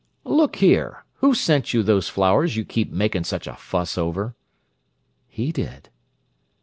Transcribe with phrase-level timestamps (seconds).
[0.25, 1.05] "Look here!
[1.17, 4.33] Who sent you those flowers you keep makin' such a fuss over?"
[5.27, 5.89] "He did."